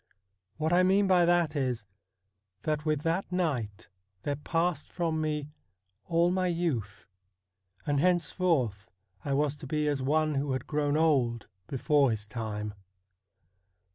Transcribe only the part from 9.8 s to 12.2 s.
as one who had grown old before